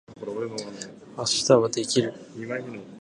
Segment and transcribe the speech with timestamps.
[1.15, 2.11] 明日はできる？